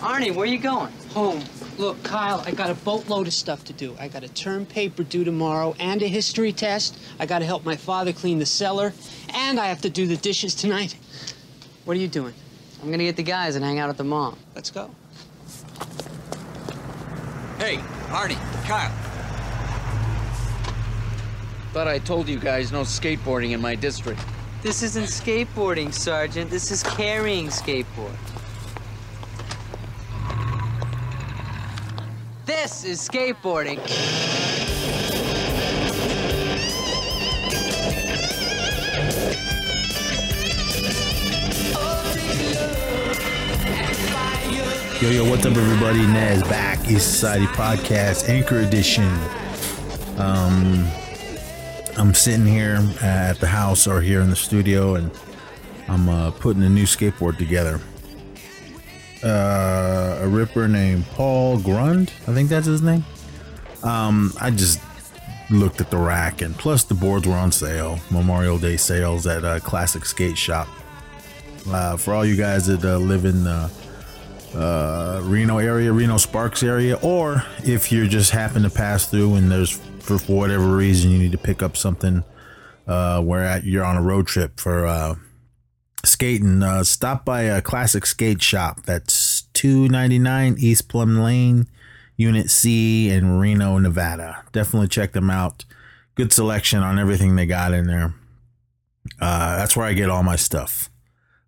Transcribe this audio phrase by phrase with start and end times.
[0.00, 0.92] Arnie, where are you going?
[1.14, 1.42] Home.
[1.76, 3.96] Look, Kyle, I got a boatload of stuff to do.
[3.98, 6.98] I got a term paper due tomorrow and a history test.
[7.18, 8.92] I got to help my father clean the cellar,
[9.34, 10.96] and I have to do the dishes tonight.
[11.84, 12.34] What are you doing?
[12.80, 14.38] I'm gonna get the guys and hang out at the mall.
[14.54, 14.90] Let's go.
[17.58, 18.94] Hey, Arnie, Kyle.
[21.72, 24.20] Thought I told you guys no skateboarding in my district.
[24.62, 26.50] This isn't skateboarding, Sergeant.
[26.50, 28.16] This is carrying skateboard.
[32.62, 33.78] This is skateboarding.
[45.00, 46.00] Yo, yo, what's up, everybody?
[46.00, 49.08] Naz back, East Society Podcast, Anchor Edition.
[50.18, 50.84] Um,
[51.96, 55.12] I'm sitting here at the house or here in the studio, and
[55.86, 57.80] I'm uh, putting a new skateboard together.
[59.22, 63.04] Uh, a ripper named Paul Grund, I think that's his name.
[63.82, 64.80] Um, I just
[65.50, 69.44] looked at the rack, and plus the boards were on sale, Memorial Day sales at
[69.44, 70.68] a Classic Skate Shop.
[71.68, 73.68] Uh, for all you guys that uh, live in uh,
[74.54, 79.50] uh, Reno area, Reno Sparks area, or if you just happen to pass through and
[79.50, 82.24] there's for, for whatever reason you need to pick up something
[82.86, 85.14] uh, where at, you're on a road trip for uh,
[86.18, 88.82] skating, uh, stop by a classic skate shop.
[88.82, 91.68] That's 299 East Plum Lane,
[92.16, 94.42] Unit C in Reno, Nevada.
[94.50, 95.64] Definitely check them out.
[96.16, 98.14] Good selection on everything they got in there.
[99.20, 100.90] Uh, that's where I get all my stuff.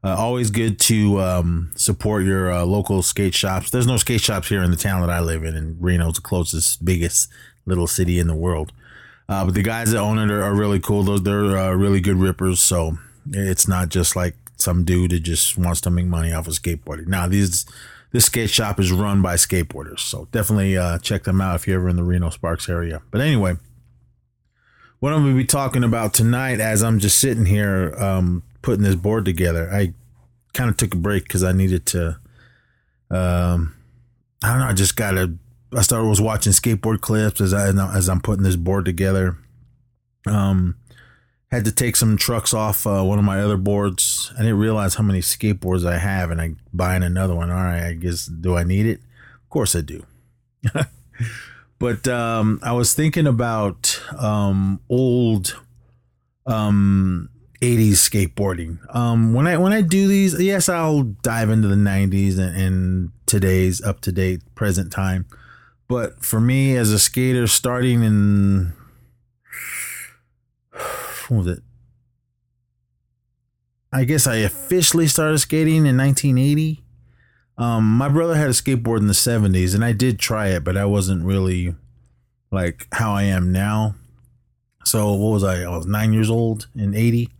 [0.05, 3.71] Uh, always good to um, support your uh, local skate shops.
[3.71, 6.21] There's no skate shops here in the town that I live in, and Reno's the
[6.21, 7.29] closest, biggest
[7.67, 8.71] little city in the world.
[9.29, 11.03] Uh, but the guys that own it are, are really cool.
[11.03, 12.61] Those they're uh, really good rippers.
[12.61, 12.99] So
[13.33, 17.07] it's not just like some dude that just wants to make money off of skateboarding.
[17.07, 17.67] Now these
[18.13, 21.79] this skate shop is run by skateboarders, so definitely uh, check them out if you're
[21.79, 23.03] ever in the Reno Sparks area.
[23.11, 23.57] But anyway,
[24.99, 28.97] what I'm to be talking about tonight, as I'm just sitting here um, putting this
[28.97, 29.95] board together, I
[30.53, 32.19] kind of took a break because I needed to.
[33.11, 33.77] Um,
[34.43, 34.67] I don't know.
[34.67, 35.37] I just got to.
[35.77, 39.39] I started was watching skateboard clips as I as I'm putting this board together.
[40.27, 40.77] Um,
[41.51, 44.33] had to take some trucks off uh, one of my other boards.
[44.37, 47.51] I didn't realize how many skateboards I have, and I buying another one.
[47.51, 49.01] All right, I guess do I need it?
[49.43, 50.05] Of course I do.
[51.79, 55.61] but um, I was thinking about um, old
[56.47, 57.29] um
[57.61, 58.79] 80s skateboarding.
[58.95, 63.11] Um, when I when I do these, yes, I'll dive into the 90s and, and
[63.27, 65.27] today's up to date present time.
[65.89, 68.73] But for me as a skater, starting in
[71.31, 71.63] what was it?
[73.93, 76.83] I guess I officially started skating in 1980.
[77.59, 80.77] Um, my brother had a skateboard in the 70s, and I did try it, but
[80.77, 81.75] I wasn't really
[82.51, 83.97] like how I am now.
[84.85, 85.63] So what was I?
[85.63, 87.31] I was nine years old in 80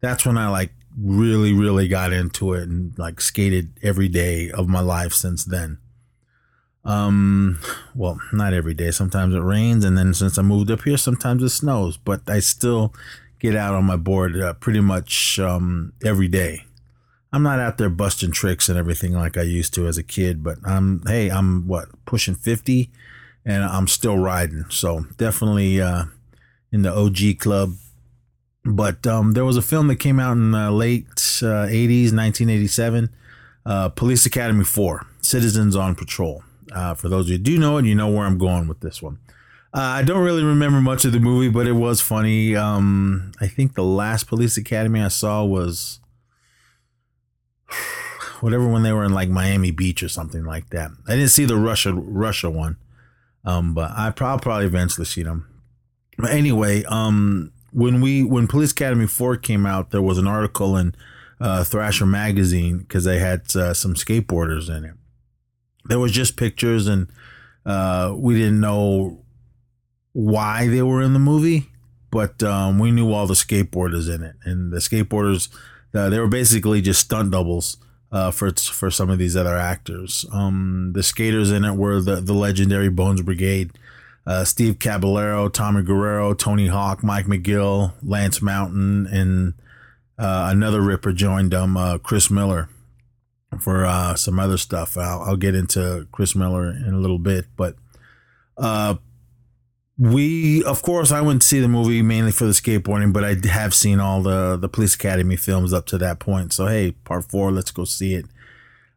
[0.00, 4.68] that's when I like really, really got into it and like skated every day of
[4.68, 5.78] my life since then.
[6.84, 7.60] Um,
[7.94, 8.90] well, not every day.
[8.90, 11.98] Sometimes it rains, and then since I moved up here, sometimes it snows.
[11.98, 12.94] But I still
[13.40, 16.64] get out on my board uh, pretty much um, every day.
[17.32, 20.42] I'm not out there busting tricks and everything like I used to as a kid,
[20.42, 22.90] but I'm hey, I'm what pushing 50,
[23.44, 24.64] and I'm still riding.
[24.68, 26.04] So definitely uh,
[26.72, 27.74] in the OG club
[28.64, 31.06] but um, there was a film that came out in the late
[31.42, 33.10] uh, 80s, 1987,
[33.64, 36.42] uh, Police Academy 4, Citizens on Patrol.
[36.72, 38.80] Uh, for those of you who do know it, you know where I'm going with
[38.80, 39.18] this one.
[39.72, 42.56] Uh, I don't really remember much of the movie, but it was funny.
[42.56, 46.00] Um, I think the last Police Academy I saw was
[48.40, 50.90] whatever when they were in like Miami Beach or something like that.
[51.06, 52.78] I didn't see the Russia Russia one,
[53.44, 55.46] um, but I probably probably eventually see them.
[56.18, 60.76] But anyway, um, when we when Police Academy Four came out, there was an article
[60.76, 60.96] in
[61.40, 64.94] uh, Thrasher magazine because they had uh, some skateboarders in it.
[65.84, 67.06] There was just pictures, and
[67.64, 69.24] uh, we didn't know
[70.12, 71.68] why they were in the movie,
[72.10, 75.48] but um, we knew all the skateboarders in it, and the skateboarders
[75.94, 77.76] uh, they were basically just stunt doubles.
[78.12, 82.16] Uh, for for some of these other actors, um, the skaters in it were the
[82.16, 83.70] the legendary Bones Brigade,
[84.26, 89.54] uh, Steve Caballero, Tommy Guerrero, Tony Hawk, Mike McGill, Lance Mountain, and
[90.18, 92.68] uh, another Ripper joined them, uh, Chris Miller,
[93.60, 94.96] for uh, some other stuff.
[94.98, 97.76] I'll, I'll, get into Chris Miller in a little bit, but
[100.00, 103.36] we, of course, I went to see the movie mainly for the skateboarding, but I
[103.48, 106.54] have seen all the the Police Academy films up to that point.
[106.54, 108.24] So hey, part four, let's go see it.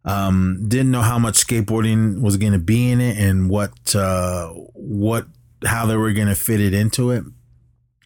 [0.06, 4.48] Um, didn't know how much skateboarding was going to be in it and what uh,
[4.48, 5.28] what
[5.66, 7.26] how they were going to fit it into it.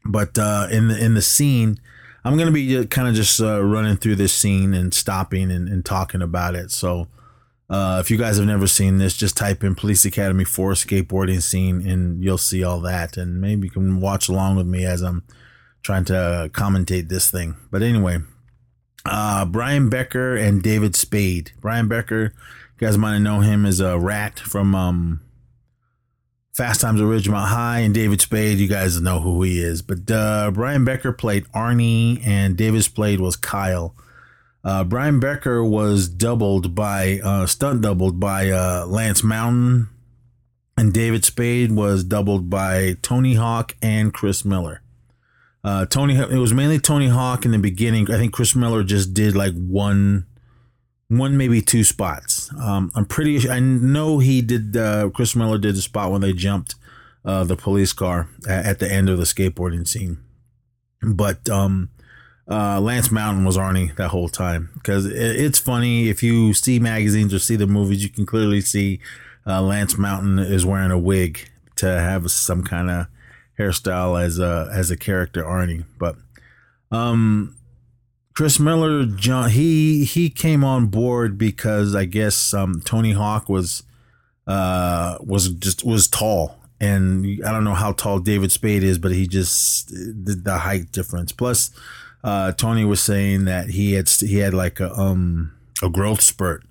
[0.04, 1.80] But uh, in the in the scene,
[2.26, 5.68] I'm going to be kind of just uh, running through this scene and stopping and,
[5.70, 6.72] and talking about it.
[6.72, 7.08] So
[7.70, 11.42] uh, if you guys have never seen this, just type in Police Academy 4 skateboarding
[11.42, 13.18] scene and you'll see all that.
[13.18, 15.24] And maybe you can watch along with me as I'm
[15.84, 17.58] trying to commentate this thing.
[17.70, 18.20] But anyway,
[19.06, 21.52] uh, Brian Becker and David Spade.
[21.60, 22.34] Brian Becker,
[22.80, 25.22] you guys might know him as a rat from um,
[26.54, 29.82] Fast Times at Ridgemont High, and David Spade, you guys know who he is.
[29.82, 33.94] But uh, Brian Becker played Arnie, and David Spade was Kyle.
[34.68, 39.88] Uh, Brian Becker was doubled by, uh, stunt doubled by uh, Lance Mountain,
[40.76, 44.82] and David Spade was doubled by Tony Hawk and Chris Miller.
[45.64, 48.12] Uh, Tony, it was mainly Tony Hawk in the beginning.
[48.12, 50.26] I think Chris Miller just did like one,
[51.08, 52.54] one maybe two spots.
[52.60, 53.50] Um, I'm pretty.
[53.50, 54.76] I know he did.
[54.76, 56.76] Uh, Chris Miller did the spot when they jumped
[57.24, 60.18] uh, the police car at, at, the end of the skateboarding scene.
[61.02, 61.90] But um,
[62.50, 66.80] uh, Lance Mountain was Arnie that whole time because it, it's funny if you see
[66.80, 69.00] magazines or see the movies, you can clearly see
[69.46, 73.08] uh, Lance Mountain is wearing a wig to have some kind of
[73.60, 75.86] hairstyle as a as a character Arnie.
[75.98, 76.16] But
[76.92, 77.58] um,
[78.34, 83.84] Chris Miller, John, he he came on board because I guess um, Tony Hawk was
[84.46, 89.12] uh was just was tall, and I don't know how tall David Spade is, but
[89.12, 91.32] he just the, the height difference.
[91.32, 91.72] Plus,
[92.24, 95.54] uh, Tony was saying that he had he had like a um
[95.84, 96.64] a growth spurt,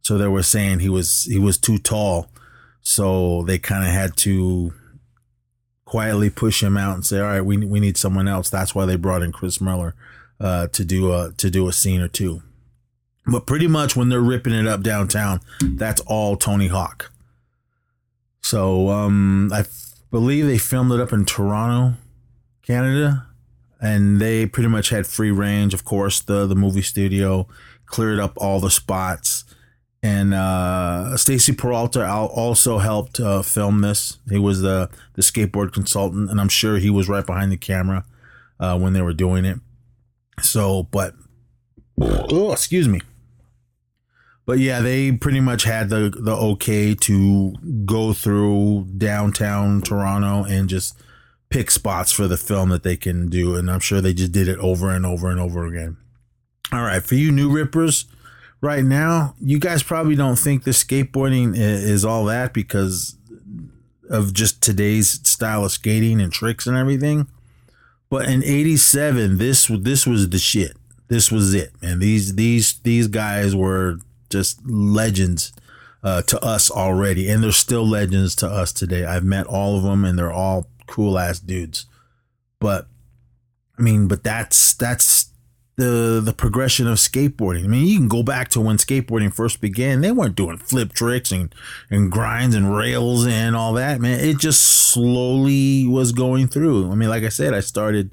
[0.00, 2.28] so they were saying he was he was too tall,
[2.80, 4.72] so they kind of had to
[5.84, 8.86] quietly push him out and say, "All right, we we need someone else." That's why
[8.86, 9.94] they brought in Chris Miller
[10.40, 12.42] uh, to do a to do a scene or two.
[13.26, 17.12] But pretty much when they're ripping it up downtown, that's all Tony Hawk.
[18.40, 21.96] So um, I f- believe they filmed it up in Toronto,
[22.62, 23.26] Canada,
[23.82, 25.74] and they pretty much had free range.
[25.74, 27.46] Of course, the the movie studio
[27.84, 29.44] cleared up all the spots
[30.02, 34.18] and uh, Stacy Peralta also helped uh, film this.
[34.28, 38.04] He was the the skateboard consultant, and I'm sure he was right behind the camera
[38.58, 39.60] uh, when they were doing it.
[40.40, 41.14] So, but
[42.00, 43.00] oh, excuse me.
[44.44, 47.52] But yeah, they pretty much had the the okay to
[47.84, 51.00] go through downtown Toronto and just
[51.52, 54.48] pick spots for the film that they can do, and I'm sure they just did
[54.48, 55.98] it over and over and over again.
[56.72, 58.06] All right, for you new rippers
[58.62, 63.16] right now, you guys probably don't think the skateboarding is all that because
[64.08, 67.28] of just today's style of skating and tricks and everything.
[68.08, 70.76] But in '87, this this was the shit.
[71.08, 73.98] This was it, and these these these guys were
[74.30, 75.52] just legends
[76.02, 79.04] uh, to us already, and they're still legends to us today.
[79.04, 81.86] I've met all of them, and they're all cool ass dudes.
[82.60, 82.86] But
[83.78, 85.30] I mean, but that's that's
[85.76, 87.64] the the progression of skateboarding.
[87.64, 90.02] I mean, you can go back to when skateboarding first began.
[90.02, 91.52] They weren't doing flip tricks and
[91.90, 94.00] and grinds and rails and all that.
[94.00, 96.92] Man, it just slowly was going through.
[96.92, 98.10] I mean, like I said, I started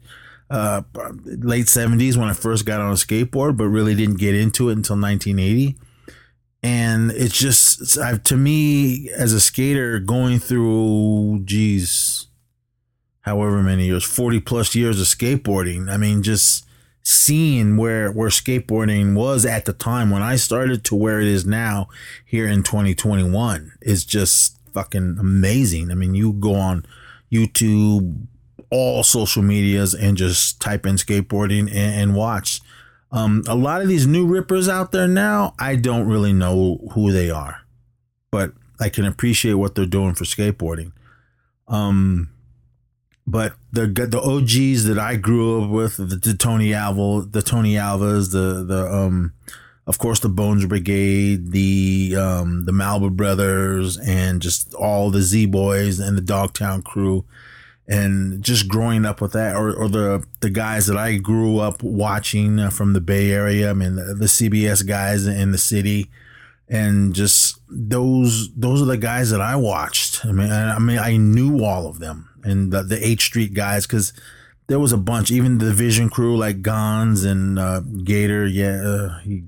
[0.50, 0.84] uh,
[1.26, 4.78] late seventies when I first got on a skateboard, but really didn't get into it
[4.78, 5.76] until 1980.
[6.62, 12.19] And it's just to me as a skater going through, geez,
[13.30, 15.88] however many years, 40 plus years of skateboarding.
[15.88, 16.66] I mean, just
[17.04, 21.46] seeing where where skateboarding was at the time when I started to where it is
[21.46, 21.88] now
[22.26, 25.92] here in 2021 is just fucking amazing.
[25.92, 26.86] I mean, you go on
[27.32, 28.28] YouTube,
[28.72, 32.62] all social medias, and just type in skateboarding and, and watch.
[33.12, 37.12] Um, a lot of these new rippers out there now, I don't really know who
[37.12, 37.62] they are,
[38.32, 40.94] but I can appreciate what they're doing for skateboarding.
[41.68, 42.30] Um,
[43.30, 47.74] but the the OGs that I grew up with, the, the Tony Alva, the Tony
[47.74, 49.34] Alvas, the the um,
[49.86, 55.46] of course the Bones Brigade, the um, the Malva Brothers, and just all the Z
[55.46, 57.24] Boys and the Dogtown crew,
[57.88, 61.84] and just growing up with that, or, or the the guys that I grew up
[61.84, 63.70] watching from the Bay Area.
[63.70, 66.10] I mean, the, the CBS guys in the city,
[66.68, 70.26] and just those those are the guys that I watched.
[70.26, 73.54] I mean, I, I mean, I knew all of them and the, the H Street
[73.54, 74.14] guys because
[74.68, 78.46] there was a bunch, even the Vision crew like Gonz and uh, Gator.
[78.46, 79.44] Yeah, uh, he,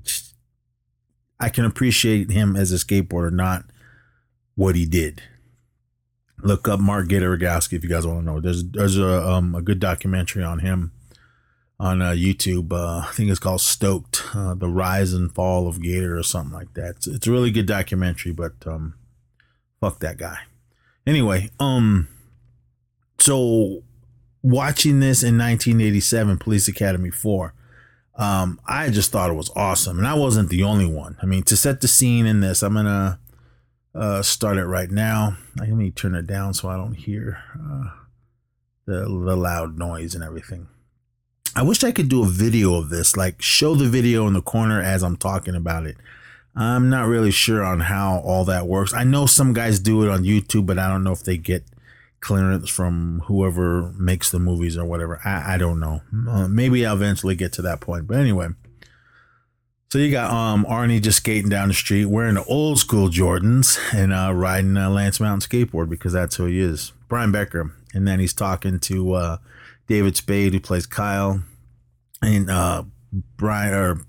[1.38, 3.64] I can appreciate him as a skateboarder, not
[4.54, 5.22] what he did.
[6.42, 8.40] Look up Mark Gator Rogowski if you guys want to know.
[8.40, 10.92] There's there's a um, a good documentary on him.
[11.82, 12.72] on uh, YouTube.
[12.72, 16.52] Uh, I think it's called Stoked, uh, the rise and fall of Gator or something
[16.52, 16.96] like that.
[16.96, 18.94] It's, it's a really good documentary, but um,
[19.80, 20.38] fuck that guy.
[21.06, 22.06] Anyway, um,
[23.22, 23.84] so
[24.42, 27.54] watching this in 1987, Police Academy 4,
[28.16, 31.16] um, I just thought it was awesome, and I wasn't the only one.
[31.22, 33.20] I mean, to set the scene in this, I'm gonna
[33.94, 35.36] uh, start it right now.
[35.56, 37.90] Let me turn it down so I don't hear uh,
[38.86, 40.66] the the loud noise and everything.
[41.54, 44.42] I wish I could do a video of this, like show the video in the
[44.42, 45.96] corner as I'm talking about it.
[46.56, 48.92] I'm not really sure on how all that works.
[48.92, 51.64] I know some guys do it on YouTube, but I don't know if they get
[52.22, 55.20] clearance from whoever makes the movies or whatever.
[55.24, 56.00] I, I don't know.
[56.30, 58.06] Uh, maybe I'll eventually get to that point.
[58.06, 58.48] But anyway,
[59.90, 63.78] so you got um Arnie just skating down the street wearing the old school Jordans
[63.92, 66.92] and uh, riding a Lance Mountain skateboard because that's who he is.
[67.08, 69.36] Brian Becker, and then he's talking to uh,
[69.88, 71.42] David Spade who plays Kyle,
[72.22, 72.84] and uh,
[73.36, 74.00] Brian or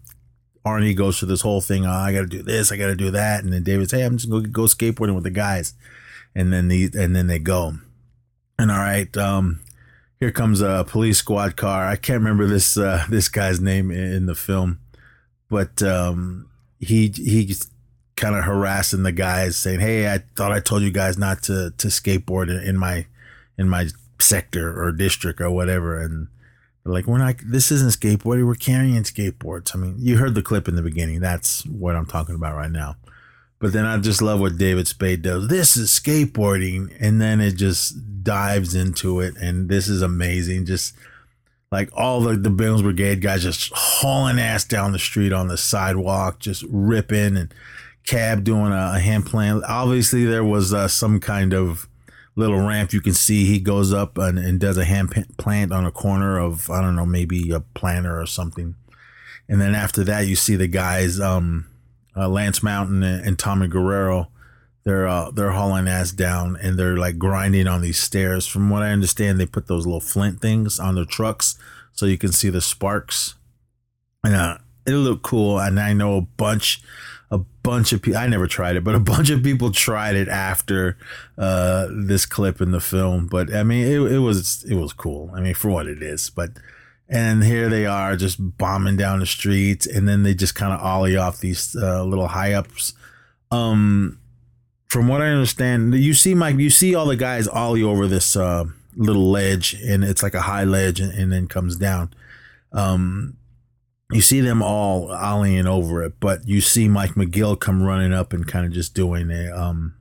[0.65, 1.85] Arnie goes through this whole thing.
[1.85, 3.99] Oh, I got to do this, I got to do that, and then David says,
[3.99, 5.73] "Hey, I'm just gonna go skateboarding with the guys,"
[6.35, 7.73] and then the and then they go.
[8.57, 9.61] And all right, um,
[10.19, 11.85] here comes a police squad car.
[11.85, 14.79] I can't remember this uh, this guy's name in the film,
[15.49, 17.69] but um, he he's
[18.15, 21.73] kind of harassing the guys, saying, "Hey, I thought I told you guys not to
[21.77, 23.07] to skateboard in my
[23.57, 26.27] in my sector or district or whatever." And
[26.83, 27.35] they're like, "We're not.
[27.45, 28.45] This isn't skateboarding.
[28.45, 31.19] We're carrying skateboards." I mean, you heard the clip in the beginning.
[31.19, 32.95] That's what I'm talking about right now.
[33.63, 35.47] But then I just love what David Spade does.
[35.47, 40.65] This is skateboarding, and then it just dives into it, and this is amazing.
[40.65, 40.93] Just
[41.71, 45.55] like all the the Bones Brigade guys just hauling ass down the street on the
[45.55, 47.53] sidewalk, just ripping, and
[48.05, 49.63] Cab doing a, a hand plant.
[49.65, 51.87] Obviously, there was uh, some kind of
[52.35, 53.45] little ramp you can see.
[53.45, 56.97] He goes up and, and does a hand plant on a corner of I don't
[56.97, 58.75] know, maybe a planter or something.
[59.47, 61.17] And then after that, you see the guys.
[61.21, 61.67] Um,
[62.15, 64.29] uh, Lance Mountain and, and, Tommy Guerrero,
[64.83, 68.45] they're uh, they're hauling ass down and they're like grinding on these stairs.
[68.45, 71.57] From what I understand, they put those little flint things on their trucks
[71.93, 73.35] so you can see the sparks.
[74.23, 75.59] And uh, it'll look cool.
[75.59, 76.81] And I know a bunch,
[77.31, 78.19] a bunch of people.
[78.19, 80.97] I never tried it, but a bunch of people tried it after
[81.37, 83.27] uh, this clip in the film.
[83.27, 85.31] But I mean, it, it was it was cool.
[85.33, 86.51] I mean, for what it is, but
[87.09, 90.79] and here they are just bombing down the streets and then they just kind of
[90.81, 92.93] ollie off these uh, little high ups
[93.51, 94.19] um
[94.87, 98.35] from what i understand you see mike you see all the guys ollie over this
[98.35, 98.63] uh,
[98.95, 102.13] little ledge and it's like a high ledge and, and, then comes down.
[102.71, 103.37] Um
[104.11, 108.31] you see them all ollieing over it but you see mike mcgill come running up
[108.31, 109.95] and kind of just doing a um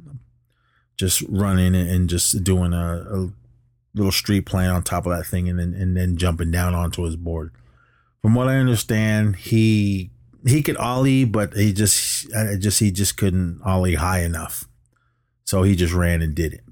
[0.98, 3.30] just running and just doing a, a
[3.94, 7.02] little street plant on top of that thing and then and then jumping down onto
[7.02, 7.52] his board.
[8.20, 10.10] From what I understand, he
[10.46, 14.68] he could ollie, but he just just he just couldn't ollie high enough.
[15.44, 16.64] So he just ran and did it.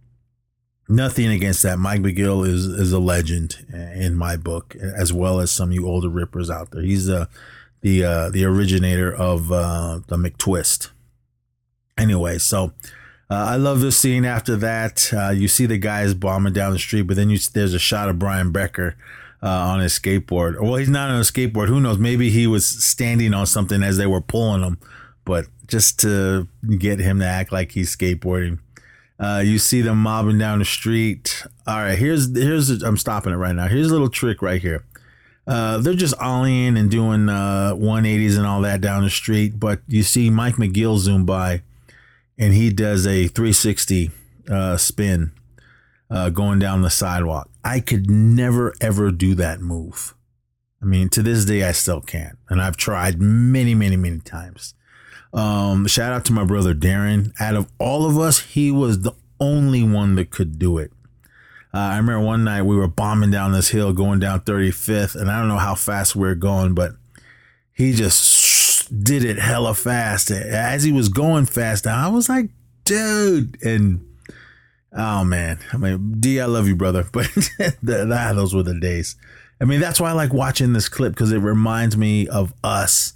[0.89, 1.79] Nothing against that.
[1.79, 5.87] Mike McGill is is a legend in my book, as well as some of you
[5.87, 6.83] older rippers out there.
[6.83, 7.29] He's the
[7.83, 10.91] the uh, the originator of uh, the McTwist.
[11.97, 12.73] Anyway, so
[13.31, 14.25] uh, I love this scene.
[14.25, 17.75] After that, uh, you see the guys bombing down the street, but then you there's
[17.75, 18.97] a shot of Brian Becker
[19.43, 20.61] uh, on his skateboard.
[20.61, 21.69] Well, he's not on a skateboard.
[21.69, 21.99] Who knows?
[21.99, 24.79] Maybe he was standing on something as they were pulling him.
[25.25, 28.59] But just to get him to act like he's skateboarding,
[29.21, 31.45] uh, you see them mobbing down the street.
[31.69, 33.69] All right, here's here's I'm stopping it right now.
[33.69, 34.85] Here's a little trick right here.
[35.47, 39.81] Uh, they're just ollieing and doing uh, 180s and all that down the street, but
[39.89, 41.63] you see Mike McGill zoom by
[42.41, 44.11] and he does a 360
[44.51, 45.33] uh, spin
[46.11, 47.51] uh, going down the sidewalk.
[47.63, 50.15] I could never ever do that move.
[50.83, 54.75] I mean, to this day, I still can't, and I've tried many, many, many times.
[55.35, 57.33] Um, shout out to my brother Darren.
[57.39, 60.91] Out of all of us, he was the only one that could do it.
[61.73, 65.31] Uh, I remember one night we were bombing down this hill, going down 35th, and
[65.31, 66.93] I don't know how fast we are going, but
[67.73, 68.19] he just
[68.91, 70.31] did it hella fast.
[70.31, 72.51] As he was going fast, I was like,
[72.85, 73.63] dude.
[73.63, 74.07] And
[74.93, 77.07] oh man, I mean, D, I love you, brother.
[77.11, 77.27] But
[77.83, 79.17] that, those were the days.
[79.61, 83.13] I mean, that's why I like watching this clip because it reminds me of us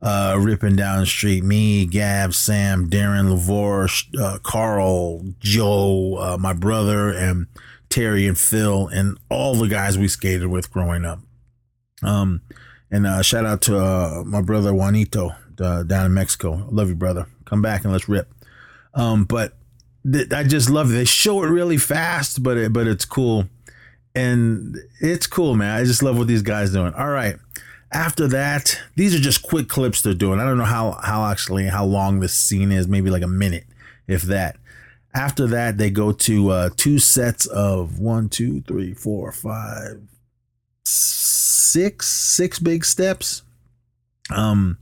[0.00, 1.42] uh, ripping down the street.
[1.42, 7.48] Me, Gab, Sam, Darren, Lavore, uh, Carl, Joe, uh, my brother, and
[7.88, 11.20] Terry and Phil, and all the guys we skated with growing up.
[12.02, 12.42] Um,
[12.90, 15.30] and uh, shout out to uh, my brother Juanito
[15.60, 16.66] uh, down in Mexico.
[16.70, 17.26] Love you, brother.
[17.44, 18.32] Come back and let's rip.
[18.94, 19.54] Um, but
[20.10, 20.94] th- I just love it.
[20.94, 23.46] They show it really fast, but it, but it's cool.
[24.14, 25.80] and it's cool, man.
[25.80, 26.94] I just love what these guys doing.
[26.94, 27.36] All right.
[27.92, 30.40] After that, these are just quick clips they're doing.
[30.40, 33.64] I don't know how how actually how long this scene is, maybe like a minute,
[34.06, 34.56] if that.
[35.14, 40.02] After that, they go to uh, two sets of one, two, three, four, five,
[40.88, 43.42] six, six big steps.
[44.34, 44.78] Um,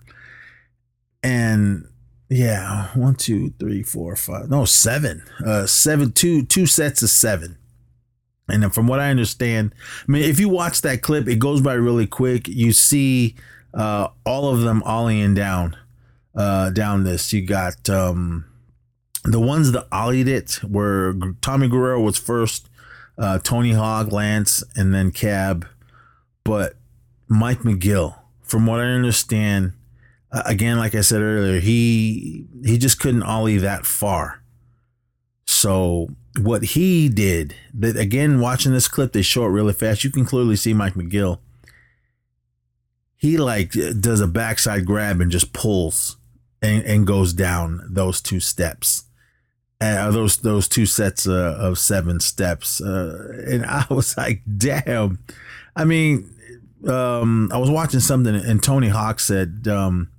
[1.22, 1.88] and
[2.28, 7.58] yeah, one, two, three, four, five, no, seven, uh, seven, two, two sets of seven.
[8.48, 9.74] And then from what I understand,
[10.08, 12.46] I mean, if you watch that clip, it goes by really quick.
[12.46, 13.34] You see
[13.74, 15.76] uh, all of them ollieing down,
[16.34, 17.32] uh, down this.
[17.32, 18.44] You got um,
[19.24, 22.68] the ones that ollied it were Tommy Guerrero was first,
[23.18, 25.66] uh, Tony Hawk, Lance, and then Cab.
[26.46, 26.74] But
[27.28, 29.72] Mike McGill, from what I understand,
[30.32, 34.42] uh, again, like I said earlier, he he just couldn't ollie that far.
[35.46, 40.04] So what he did, that again, watching this clip, they show it really fast.
[40.04, 41.38] You can clearly see Mike McGill.
[43.16, 46.16] He like does a backside grab and just pulls
[46.62, 49.04] and, and goes down those two steps,
[49.80, 52.80] uh, those those two sets uh, of seven steps.
[52.80, 55.18] Uh, and I was like, damn.
[55.74, 56.35] I mean,
[56.88, 59.68] um, I was watching something, and Tony Hawk said.
[59.68, 60.10] Um,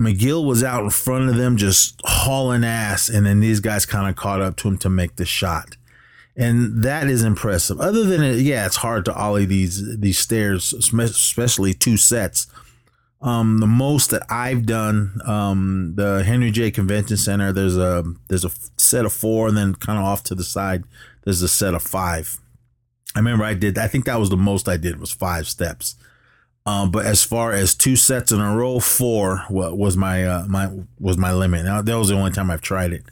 [0.00, 4.08] McGill was out in front of them just hauling ass, and then these guys kind
[4.08, 5.76] of caught up to him to make the shot.
[6.34, 7.78] And that is impressive.
[7.80, 12.46] Other than it, yeah, it's hard to ollie these these stairs, especially two sets.
[13.20, 18.46] Um, the most that I've done, um, the Henry J Convention Center, there's a there's
[18.46, 20.84] a set of four, and then kind of off to the side,
[21.24, 22.39] there's a set of five.
[23.14, 23.78] I remember I did.
[23.78, 25.96] I think that was the most I did was five steps.
[26.66, 30.70] Um, but as far as two sets in a row, four was my uh, my
[30.98, 31.64] was my limit.
[31.64, 33.04] Now that was the only time I've tried it.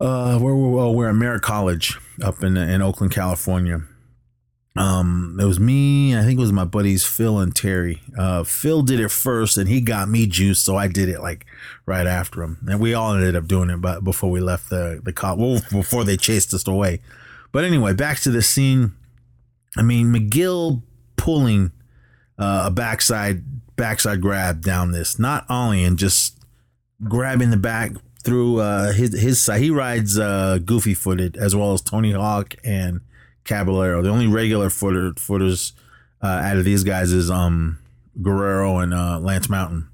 [0.00, 3.82] Uh, where well, we're at Merritt College up in in Oakland, California.
[4.76, 6.16] Um, it was me.
[6.16, 8.00] I think it was my buddies Phil and Terry.
[8.16, 11.46] Uh, Phil did it first, and he got me juice, so I did it like
[11.84, 15.00] right after him, and we all ended up doing it, but before we left the
[15.02, 17.00] the college, well, before they chased us away.
[17.52, 18.92] But anyway, back to the scene.
[19.76, 20.82] I mean, McGill
[21.16, 21.72] pulling
[22.38, 23.44] uh, a backside
[23.76, 26.38] backside grab down this, not only and just
[27.04, 29.60] grabbing the back through uh, his his side.
[29.60, 33.00] He rides uh, goofy footed as well as Tony Hawk and
[33.44, 34.02] Caballero.
[34.02, 35.72] The only regular footer footers
[36.22, 37.78] uh, out of these guys is um
[38.20, 39.88] Guerrero and uh, Lance Mountain.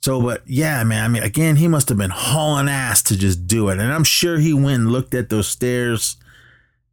[0.00, 1.04] So, but yeah, man.
[1.04, 4.04] I mean, again, he must have been hauling ass to just do it, and I'm
[4.04, 6.16] sure he went and looked at those stairs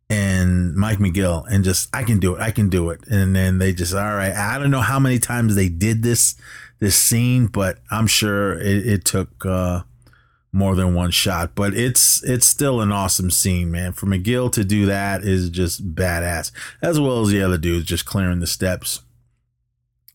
[0.09, 3.01] and Mike McGill and just I can do it, I can do it.
[3.07, 4.33] And then they just all right.
[4.33, 6.35] I don't know how many times they did this
[6.79, 9.81] this scene, but I'm sure it, it took uh,
[10.51, 11.53] more than one shot.
[11.53, 13.93] But it's it's still an awesome scene, man.
[13.93, 18.05] For McGill to do that is just badass, as well as the other dudes just
[18.05, 19.01] clearing the steps.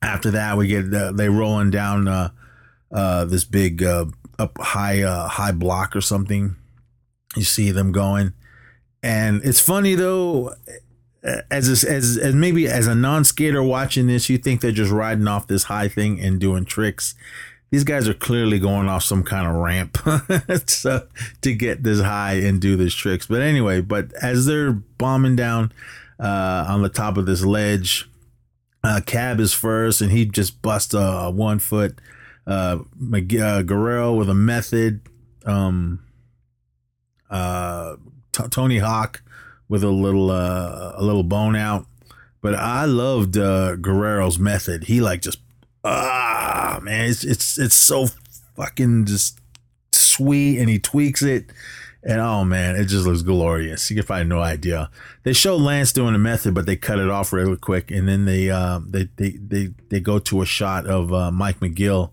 [0.03, 2.31] After that, we get uh, they rolling down uh,
[2.91, 4.07] uh, this big uh,
[4.39, 6.57] up high uh, high block or something.
[7.37, 8.33] You see them going
[9.05, 10.55] and it's funny though,
[11.51, 15.29] as as as maybe as a non skater watching this, you think they're just riding
[15.29, 17.15] off this high thing and doing tricks.
[17.71, 19.93] These guys are clearly going off some kind of ramp
[20.67, 21.07] to,
[21.43, 23.27] to get this high and do these tricks.
[23.27, 25.73] But anyway, but as they're bombing down
[26.19, 28.09] uh, on the top of this ledge,
[28.83, 31.99] uh, Cab is first, and he just busts a, a one foot.
[32.47, 35.01] Uh, uh, Guerrero with a method.
[35.45, 36.05] Um,
[37.29, 37.97] uh,
[38.35, 39.23] T- Tony Hawk
[39.69, 41.87] with a little uh, a little bone out.
[42.41, 44.85] But I loved uh, Guerrero's method.
[44.85, 45.39] He like just
[45.85, 48.09] ah man, it's it's it's so
[48.57, 49.39] fucking just
[49.93, 51.51] sweet, and he tweaks it.
[52.07, 53.89] And oh man, it just looks glorious.
[53.91, 54.91] You can find no idea.
[55.23, 58.27] They show Lance doing a method, but they cut it off really quick, and then
[58.27, 62.11] they uh, they, they they they go to a shot of uh, Mike McGill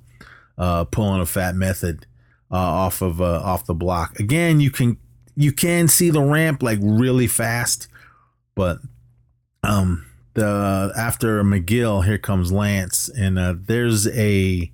[0.58, 2.06] uh, pulling a fat method
[2.50, 4.18] uh, off of uh, off the block.
[4.18, 4.98] Again, you can
[5.36, 7.88] you can see the ramp like really fast,
[8.56, 8.80] but
[9.63, 14.72] um the after McGill, here comes Lance, and uh, there's a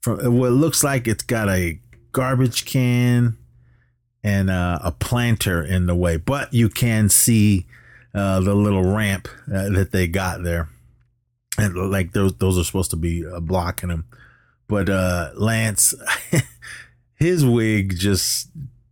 [0.00, 1.78] from what looks like it's got a
[2.12, 3.36] garbage can
[4.22, 7.66] and uh, a planter in the way, but you can see
[8.14, 10.68] uh, the little ramp uh, that they got there,
[11.58, 14.06] and like those those are supposed to be uh, blocking them.
[14.66, 15.94] But uh, Lance,
[17.16, 18.48] his wig just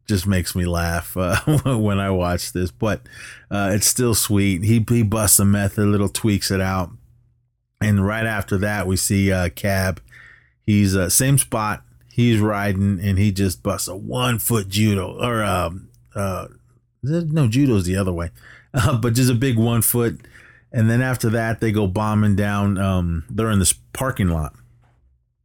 [0.06, 1.36] just makes me laugh uh,
[1.76, 3.02] when I watch this, but
[3.50, 4.62] uh, it's still sweet.
[4.64, 6.90] He he busts a method, little tweaks it out,
[7.80, 10.00] and right after that we see uh, Cab.
[10.64, 11.82] He's uh, same spot.
[12.12, 16.48] He's riding, and he just busts a one foot judo or um, uh,
[17.02, 18.30] no judo's the other way,
[18.74, 20.20] uh, but just a big one foot.
[20.74, 22.78] And then after that, they go bombing down.
[22.78, 24.54] Um, they're in this parking lot,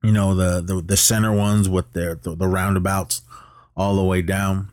[0.03, 3.21] you know, the the, the center ones with their the, the roundabouts
[3.77, 4.69] all the way down.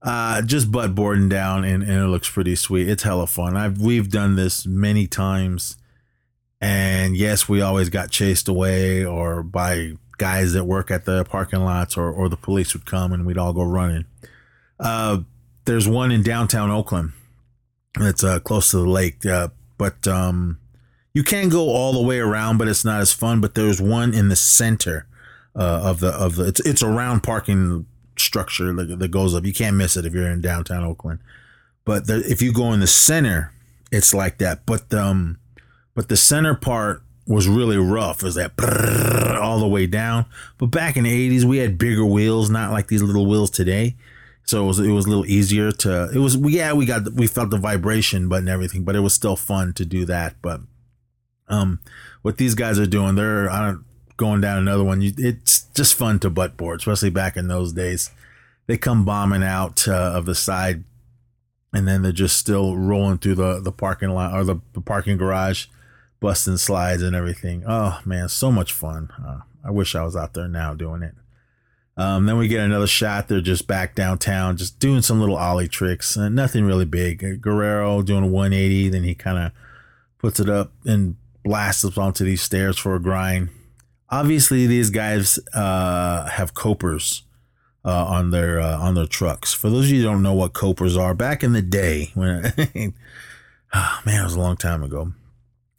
[0.00, 2.88] Uh, just butt boarding down, and, and it looks pretty sweet.
[2.88, 3.56] It's hella fun.
[3.56, 5.76] I've we've done this many times,
[6.60, 11.60] and yes, we always got chased away or by guys that work at the parking
[11.60, 14.06] lots, or or the police would come and we'd all go running.
[14.80, 15.20] Uh,
[15.66, 17.12] there's one in downtown Oakland
[17.94, 20.58] that's uh, close to the lake, uh, but um,
[21.14, 23.40] you can go all the way around, but it's not as fun.
[23.40, 25.06] But there's one in the center
[25.54, 27.86] uh, of the of the it's it's a round parking
[28.32, 29.44] structure that, that goes up.
[29.44, 31.20] You can't miss it if you're in downtown Oakland.
[31.84, 33.52] But the, if you go in the center,
[33.90, 34.64] it's like that.
[34.64, 35.38] But um,
[35.94, 38.22] but the center part was really rough.
[38.22, 40.24] It was that all the way down.
[40.58, 43.96] But back in the 80s, we had bigger wheels, not like these little wheels today.
[44.44, 47.26] So it was it was a little easier to it was yeah we got we
[47.28, 50.60] felt the vibration but and everything but it was still fun to do that but
[51.48, 51.78] um
[52.22, 53.84] what these guys are doing they're I don't
[54.16, 57.72] going down another one you, it's just fun to butt board especially back in those
[57.72, 58.10] days
[58.66, 60.84] they come bombing out uh, of the side
[61.72, 65.16] and then they're just still rolling through the the parking lot or the, the parking
[65.16, 65.66] garage
[66.20, 70.34] busting slides and everything oh man so much fun uh, I wish I was out
[70.34, 71.14] there now doing it
[71.96, 73.28] um, then we get another shot.
[73.28, 76.16] They're just back downtown, just doing some little ollie tricks.
[76.16, 77.22] Uh, nothing really big.
[77.22, 78.88] Uh, Guerrero doing a 180.
[78.88, 79.52] Then he kind of
[80.18, 83.50] puts it up and blasts up onto these stairs for a grind.
[84.08, 87.24] Obviously, these guys uh, have copers
[87.84, 89.52] uh, on their uh, on their trucks.
[89.52, 92.52] For those of you who don't know what copers are, back in the day when
[93.74, 95.12] oh, man, it was a long time ago.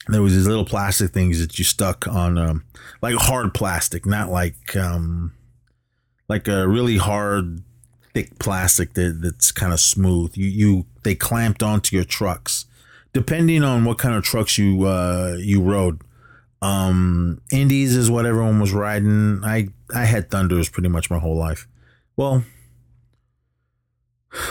[0.07, 2.65] There was these little plastic things that you stuck on, um,
[3.01, 5.31] like hard plastic, not like um,
[6.27, 7.61] like a really hard,
[8.13, 10.35] thick plastic that, that's kind of smooth.
[10.35, 12.65] You you they clamped onto your trucks,
[13.13, 16.01] depending on what kind of trucks you uh, you rode.
[16.61, 19.41] Um, Indies is what everyone was riding.
[19.45, 21.65] I I had Thunders pretty much my whole life.
[22.15, 22.43] Well,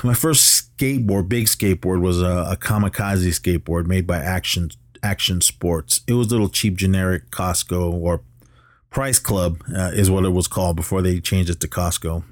[0.03, 4.70] my first skateboard, big skateboard, was a, a kamikaze skateboard made by Action
[5.03, 6.01] Action Sports.
[6.07, 8.22] It was a little cheap, generic Costco or
[8.90, 12.22] Price Club uh, is what it was called before they changed it to Costco.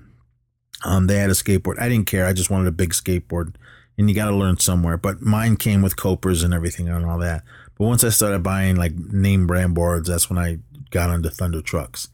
[0.85, 1.81] Um, they had a skateboard.
[1.81, 2.27] I didn't care.
[2.27, 3.55] I just wanted a big skateboard,
[3.99, 4.97] and you got to learn somewhere.
[4.97, 7.45] But mine came with copers and everything and all that.
[7.77, 10.59] But once I started buying like name brand boards, that's when I
[10.91, 12.09] got into Thunder trucks.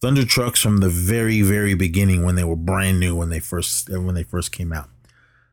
[0.00, 3.88] Thunder trucks from the very very beginning when they were brand new when they first
[3.90, 4.88] when they first came out.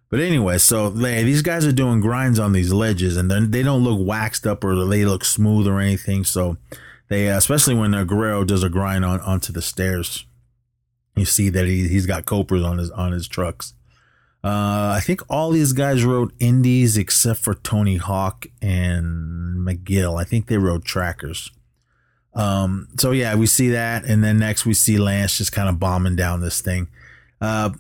[0.10, 4.00] But anyway, so these guys are doing grinds on these ledges, and they don't look
[4.00, 6.24] waxed up or they look smooth or anything.
[6.24, 6.58] So
[7.10, 10.26] they uh, especially when uh, Guerrero does a grind on onto the stairs,
[11.16, 13.74] you see that he he's got copers on his on his trucks.
[14.44, 20.22] Uh, I think all these guys rode indies except for Tony Hawk and McGill.
[20.22, 21.50] I think they rode trackers.
[22.36, 25.80] Um, so yeah, we see that, and then next we see Lance just kind of
[25.80, 26.88] bombing down this thing.
[27.40, 27.72] Uh,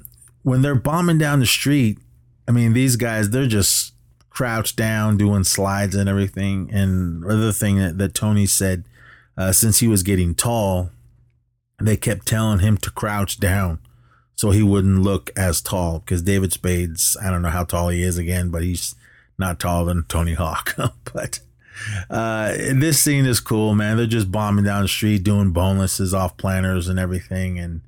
[0.44, 2.00] when they're bombing down the street,
[2.48, 3.96] I mean these guys they're just
[4.36, 6.70] crouched down doing slides and everything.
[6.72, 8.84] And the other thing that, that Tony said
[9.38, 10.91] uh, since he was getting tall,
[11.82, 13.80] they kept telling him to crouch down
[14.36, 16.00] so he wouldn't look as tall.
[16.00, 18.96] Because David Spade's, I don't know how tall he is again, but he's
[19.39, 20.76] not taller than Tony Hawk.
[21.13, 21.39] but
[22.10, 23.98] uh, this scene is cool, man.
[23.98, 27.82] They're just bombing down the street, doing boneless off planners and everything, and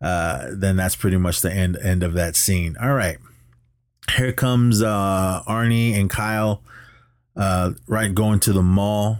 [0.00, 2.76] uh, then that's pretty much the end end of that scene.
[2.80, 3.18] All right,
[4.16, 6.62] here comes uh, Arnie and Kyle,
[7.36, 9.18] uh, right going to the mall.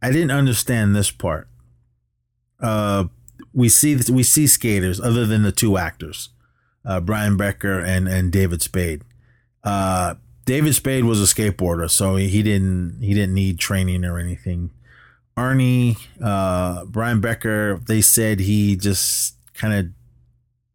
[0.00, 1.48] I didn't understand this part.
[2.60, 3.04] Uh,
[3.52, 6.30] we see we see skaters other than the two actors,
[7.02, 9.02] Brian Becker and and David Spade.
[10.44, 14.70] David Spade was a skateboarder, so he didn't he didn't need training or anything.
[15.36, 19.86] Arnie, uh, Brian Becker, they said he just kind of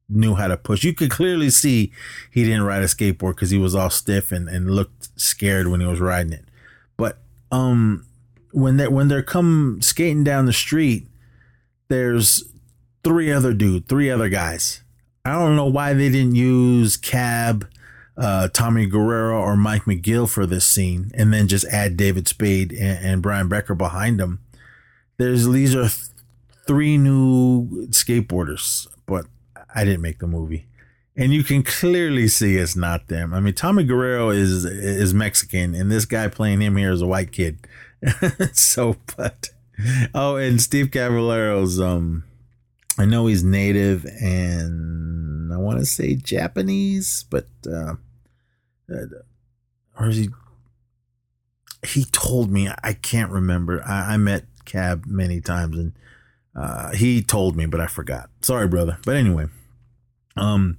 [0.10, 0.84] knew how to push.
[0.84, 1.92] You could clearly see
[2.32, 5.82] he didn't ride a skateboard because he was all stiff and, and looked scared when
[5.82, 6.46] he was riding it.
[6.96, 7.20] But
[7.52, 8.06] um,
[8.52, 11.08] when they when they're come skating down the street,
[11.90, 12.44] there's
[13.04, 14.82] three other dude, three other guys.
[15.26, 17.68] I don't know why they didn't use Cab,
[18.18, 22.72] uh, Tommy Guerrero, or Mike McGill for this scene, and then just add David Spade
[22.72, 24.40] and, and Brian Becker behind them.
[25.18, 26.10] There's these are th-
[26.66, 29.26] three new skateboarders, but
[29.74, 30.68] I didn't make the movie
[31.18, 33.34] and you can clearly see it's not them.
[33.34, 37.08] I mean, Tommy Guerrero is is Mexican, and this guy playing him here is a
[37.08, 37.58] white kid.
[38.54, 39.50] so, but
[40.14, 42.24] oh, and Steve Caballero's um,
[43.00, 47.96] I know he's native and I want to say Japanese, but uh,
[48.90, 50.30] or is he?
[51.86, 52.70] He told me.
[52.84, 53.84] I can't remember.
[53.86, 55.94] I, I met Cab many times, and
[56.56, 58.30] uh, he told me, but I forgot.
[58.42, 58.98] Sorry, brother.
[59.06, 59.48] But anyway,
[60.36, 60.78] um,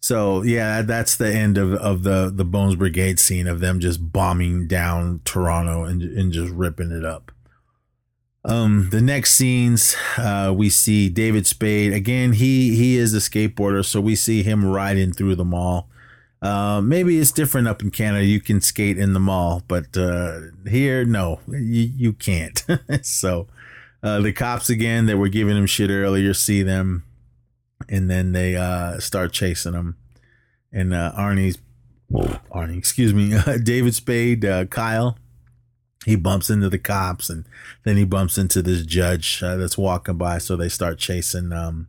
[0.00, 4.12] so yeah, that's the end of, of the the Bones Brigade scene of them just
[4.12, 7.32] bombing down Toronto and and just ripping it up.
[8.46, 12.34] Um, the next scenes, uh, we see David Spade again.
[12.34, 15.88] He he is a skateboarder, so we see him riding through the mall.
[16.44, 18.26] Uh, maybe it's different up in Canada.
[18.26, 22.62] You can skate in the mall, but uh, here, no, you you can't.
[23.02, 23.48] so
[24.02, 27.02] uh, the cops again that were giving him shit earlier see them,
[27.88, 29.96] and then they uh, start chasing him.
[30.70, 31.56] And uh, Arnie's
[32.12, 35.16] Arnie, excuse me, David Spade, Kyle
[36.04, 37.46] he bumps into the cops and
[37.84, 41.86] then he bumps into this judge that's walking by so they start chasing um,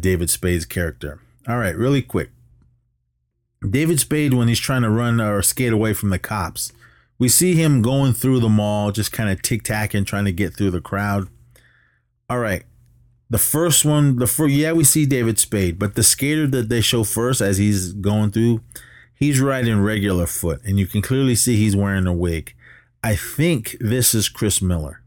[0.00, 2.30] david spade's character all right really quick
[3.70, 6.72] david spade when he's trying to run or skate away from the cops
[7.18, 10.70] we see him going through the mall just kind of tic-tacking trying to get through
[10.70, 11.28] the crowd
[12.28, 12.64] all right
[13.28, 16.80] the first one the first yeah we see david spade but the skater that they
[16.80, 18.60] show first as he's going through
[19.14, 22.54] he's riding regular foot and you can clearly see he's wearing a wig
[23.06, 25.00] I think this is Chris Miller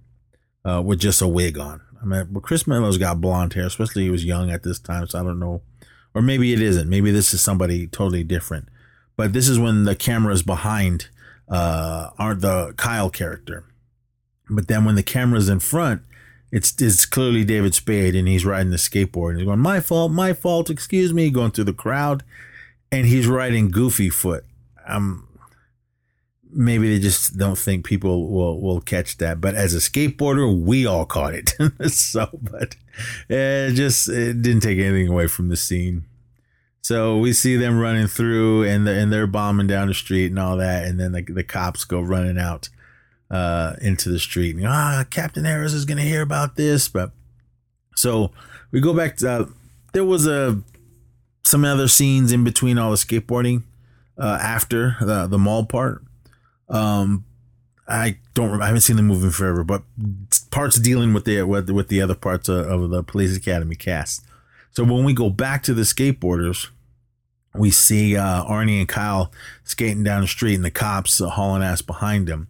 [0.64, 1.82] uh, with just a wig on.
[2.02, 5.06] I mean, but Chris Miller's got blonde hair, especially he was young at this time,
[5.08, 5.62] so I don't know.
[6.14, 6.90] Or maybe it isn't.
[6.90, 8.70] Maybe this is somebody totally different.
[9.16, 11.10] But this is when the camera's behind
[11.48, 13.66] uh, aren't the Kyle character.
[14.50, 16.02] But then when the camera's in front,
[16.52, 20.12] it's it's clearly David Spade and he's riding the skateboard and he's going, My fault,
[20.12, 22.24] my fault, excuse me, going through the crowd.
[22.92, 24.46] And he's riding goofy foot.
[24.88, 25.28] Um
[26.52, 29.40] maybe they just don't think people will will catch that.
[29.42, 31.54] But as a skateboarder, we all caught it.
[31.92, 32.76] so, but
[33.28, 36.06] it just it didn't take anything away from the scene.
[36.82, 40.40] So we see them running through, and the, and they're bombing down the street and
[40.40, 42.70] all that, and then the, the cops go running out
[43.30, 44.56] uh, into the street.
[44.56, 47.12] And, ah, Captain Harris is to hear about this, but
[47.96, 48.32] so
[48.72, 49.46] we go back to uh,
[49.94, 50.62] there was a
[51.44, 53.64] some other scenes in between all the skateboarding
[54.18, 56.04] uh, after the the mall part
[56.70, 57.26] um,
[57.88, 58.62] I don't.
[58.62, 59.84] I haven't seen the movie forever, but
[60.52, 64.26] parts dealing with the with, with the other parts of, of, the Police Academy cast.
[64.72, 66.68] So when we go back to the skateboarders,
[67.56, 69.32] we see uh, Arnie and Kyle
[69.64, 72.48] skating down the street, and the cops uh, hauling ass behind them.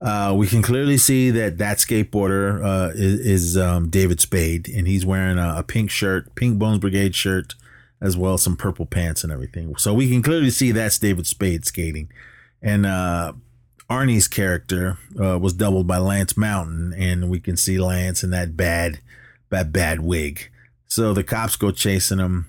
[0.00, 4.86] Uh, we can clearly see that that skateboarder uh, is, is um, David Spade, and
[4.86, 7.54] he's wearing a, a, pink shirt, pink Bones Brigade shirt,
[8.00, 9.76] as well as some purple pants and everything.
[9.76, 12.10] So we can clearly see that's David Spade skating.
[12.62, 13.34] And uh,
[13.90, 18.56] Arnie's character uh, was doubled by Lance Mountain, and we can see Lance in that
[18.56, 19.00] bad,
[19.48, 20.48] that bad wig.
[20.86, 22.46] So the cops go chasing him.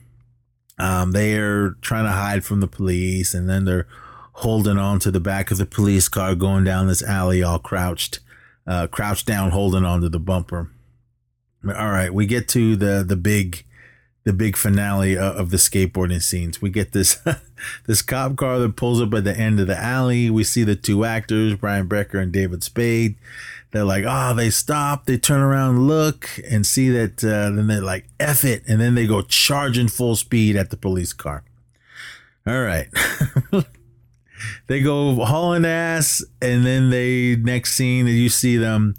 [0.78, 3.88] Um, they are trying to hide from the police, and then they're
[4.34, 8.20] holding on to the back of the police car, going down this alley, all crouched,
[8.68, 10.70] uh, crouched down, holding on to the bumper.
[11.66, 13.66] All right, we get to the the big
[14.24, 16.62] the big finale of the skateboarding scenes.
[16.62, 17.20] We get this
[17.88, 20.30] this cop car that pulls up at the end of the alley.
[20.30, 23.16] We see the two actors, Brian Brecker and David Spade.
[23.72, 27.24] They're like, oh, they stop, they turn around, look, and see that.
[27.24, 28.64] Uh, then they're like, F it.
[28.68, 31.44] And then they go charging full speed at the police car.
[32.46, 32.88] All right.
[34.68, 36.24] they go hauling ass.
[36.42, 38.96] And then they, next scene, you see them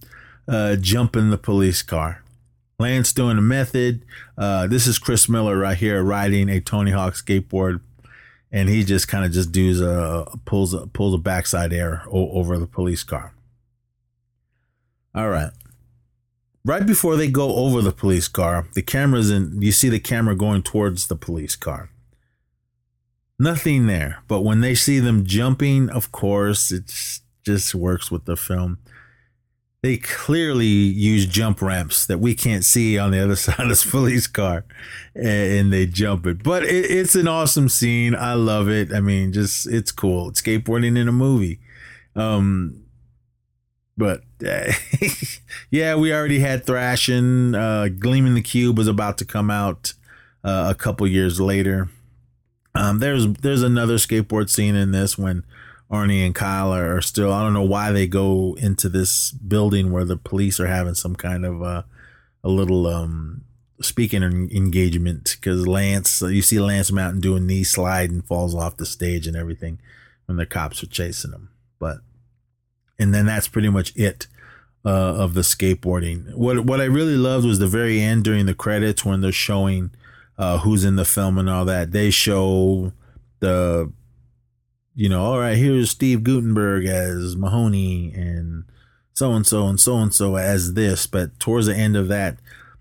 [0.49, 2.22] uh, jump in the police car.
[2.83, 4.05] Lance doing a method.
[4.37, 7.81] Uh, this is Chris Miller right here riding a Tony Hawk skateboard,
[8.51, 12.59] and he just kind of just does a pulls a pulls a backside air over
[12.59, 13.35] the police car.
[15.15, 15.53] All right.
[16.65, 19.63] Right before they go over the police car, the camera's in.
[19.63, 21.91] You see the camera going towards the police car.
[23.39, 26.93] Nothing there, but when they see them jumping, of course, it
[27.45, 28.79] just works with the film
[29.83, 33.85] they clearly use jump ramps that we can't see on the other side of this
[33.85, 34.65] police car
[35.15, 36.43] and they jump it.
[36.43, 38.15] But it, it's an awesome scene.
[38.15, 38.93] I love it.
[38.93, 40.29] I mean just it's cool.
[40.29, 41.61] It's skateboarding in a movie.
[42.15, 42.79] Um
[43.99, 44.73] but uh,
[45.71, 47.55] yeah we already had thrashing.
[47.55, 49.95] Uh gleaming the cube was about to come out
[50.45, 51.89] uh, a couple years later.
[52.77, 55.45] Um there's there's another skateboard scene in this when
[55.93, 57.33] Arnie and Kyle are still.
[57.33, 61.15] I don't know why they go into this building where the police are having some
[61.15, 61.83] kind of uh,
[62.43, 63.45] a little um,
[63.81, 68.87] speaking engagement because Lance, you see Lance Mountain doing knee slide and falls off the
[68.87, 69.79] stage and everything
[70.25, 71.51] when the cops are chasing him.
[71.79, 71.99] But
[72.99, 74.29] and then that's pretty much it
[74.87, 76.35] uh, of the skateboarding.
[76.35, 79.91] What what I really loved was the very end during the credits when they're showing
[80.39, 81.93] uh, who's in the film and all that.
[81.93, 82.93] They show
[83.41, 83.93] the
[84.95, 88.65] you know, all right, here's Steve Guttenberg as Mahoney and
[89.15, 91.07] so and so and so and so as this.
[91.07, 92.39] But towards the end of that,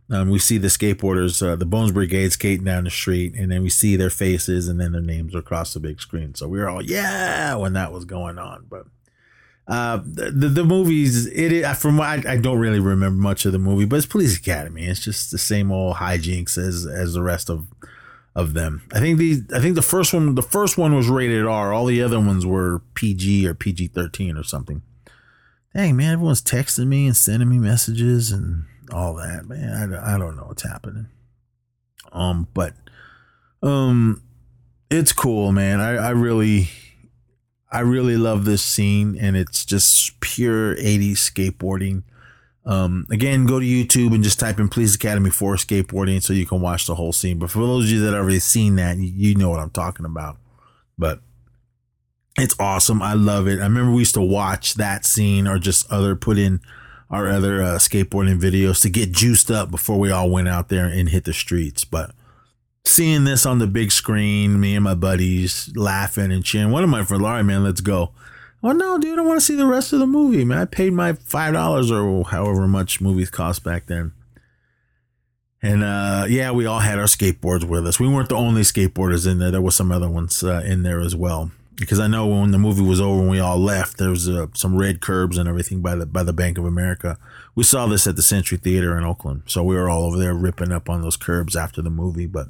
[0.10, 3.64] um, we see the skateboarders, uh, the Bones Brigade skating down the street, and then
[3.64, 6.36] we see their faces and then their names across the big screen.
[6.36, 8.66] So we were all, yeah, when that was going on.
[8.70, 8.88] But
[9.70, 13.60] uh, the, the movies, it from what I, I don't really remember much of the
[13.60, 14.86] movie, but it's Police Academy.
[14.86, 17.68] It's just the same old hijinks as as the rest of
[18.36, 18.84] of them.
[18.94, 21.74] I think the I think the first one the first one was rated R.
[21.74, 24.82] All the other ones were PG or PG thirteen or something.
[25.76, 29.46] Dang man, everyone's texting me and sending me messages and all that.
[29.46, 31.08] Man, I, I don't know what's happening.
[32.12, 32.74] Um, but
[33.64, 34.22] um,
[34.90, 35.80] it's cool, man.
[35.80, 36.70] I I really
[37.72, 42.04] I really love this scene, and it's just pure '80s skateboarding.
[42.66, 46.46] Um, again, go to YouTube and just type in Police Academy for skateboarding so you
[46.46, 47.40] can watch the whole scene.
[47.40, 50.38] But for those of you that already seen that, you, know what I'm talking about.
[50.98, 51.22] But
[52.38, 53.02] it's awesome.
[53.02, 53.60] I love it.
[53.60, 56.62] I remember we used to watch that scene or just other put in
[57.10, 60.86] our other uh, skateboarding videos to get juiced up before we all went out there
[60.86, 61.84] and hit the streets.
[61.84, 62.12] But
[62.86, 66.72] seeing this on the big screen, me and my buddies laughing and cheering.
[66.72, 68.12] One of my friends, Larry, man, let's go.
[68.62, 70.60] Well, no, dude, I want to see the rest of the movie, man.
[70.60, 74.14] I paid my five dollars or however much movies cost back then.
[75.64, 78.00] And uh, yeah, we all had our skateboards with us.
[78.00, 79.52] We weren't the only skateboarders in there.
[79.52, 81.52] There were some other ones uh, in there as well.
[81.76, 84.48] Because I know when the movie was over and we all left, there was uh,
[84.54, 87.18] some red curbs and everything by the by the Bank of America.
[87.56, 90.36] We saw this at the Century Theater in Oakland, so we were all over there
[90.36, 92.28] ripping up on those curbs after the movie.
[92.28, 92.50] But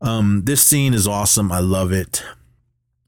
[0.00, 1.52] um, this scene is awesome.
[1.52, 2.24] I love it.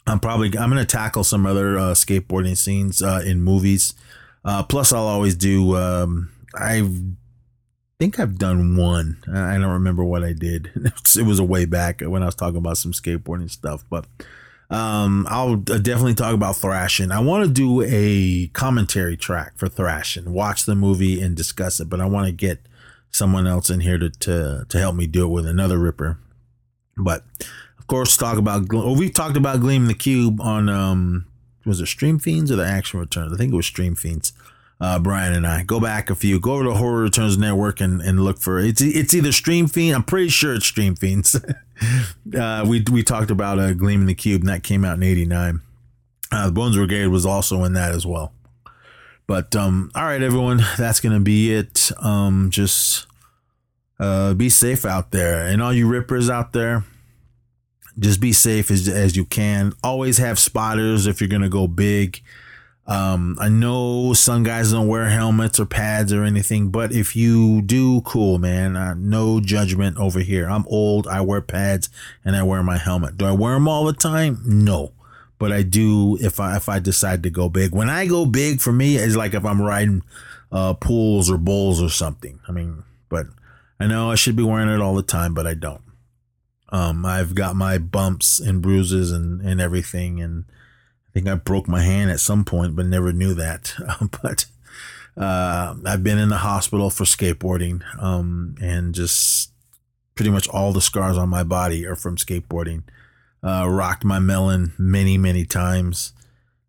[0.07, 3.95] I'm probably I'm gonna tackle some other uh, skateboarding scenes uh, in movies.
[4.45, 5.77] Uh, plus, I'll always do.
[5.77, 6.88] Um, I
[7.99, 9.19] think I've done one.
[9.33, 10.71] I don't remember what I did.
[11.17, 14.07] it was a way back when I was talking about some skateboarding stuff, but.
[14.71, 17.12] Um, I'll definitely talk about Thrashin'.
[17.12, 21.91] I want to do a commentary track for Thrashin', watch the movie and discuss it,
[21.91, 22.61] but I want to get
[23.11, 26.19] someone else in here to, to, to help me do it with another Ripper.
[26.97, 27.25] But
[27.83, 31.27] of course, talk about well, we talked about Gleam the Cube on um
[31.66, 33.33] was it Stream Fiends or the Action Returns?
[33.33, 34.33] I think it was Stream Fiends.
[34.81, 38.01] Uh, Brian and I go back a few, go over to Horror Returns Network and,
[38.01, 39.97] and look for it's it's either Stream Fiend.
[39.97, 41.35] I'm pretty sure it's Stream Fiends.
[42.38, 45.61] uh, we we talked about uh, Gleaming the Cube and that came out in '89.
[46.31, 48.33] Uh, the Bones Brigade was also in that as well.
[49.27, 51.90] But um, all right, everyone, that's gonna be it.
[52.01, 53.09] Um, just
[53.99, 56.85] uh, be safe out there, and all you rippers out there
[57.98, 59.72] just be safe as, as you can.
[59.83, 62.22] Always have spotters if you're going to go big.
[62.87, 67.62] Um, I know some guys don't wear helmets or pads or anything, but if you
[67.62, 68.76] do, cool, man.
[68.76, 70.48] Uh, no judgment over here.
[70.48, 71.07] I'm old.
[71.07, 71.88] I wear pads
[72.24, 73.16] and I wear my helmet.
[73.16, 74.40] Do I wear them all the time?
[74.44, 74.92] No,
[75.38, 77.72] but I do if I if I decide to go big.
[77.72, 80.02] When I go big, for me, is like if I'm riding
[80.50, 82.40] uh, pools or bowls or something.
[82.48, 83.26] I mean, but
[83.78, 85.83] I know I should be wearing it all the time, but I don't.
[86.72, 90.20] Um, I've got my bumps and bruises and, and everything.
[90.20, 93.74] And I think I broke my hand at some point, but never knew that.
[94.22, 94.46] but,
[95.14, 97.82] uh, I've been in the hospital for skateboarding.
[98.02, 99.52] Um, and just
[100.14, 102.85] pretty much all the scars on my body are from skateboarding.
[103.44, 106.14] Uh, rocked my melon many, many times.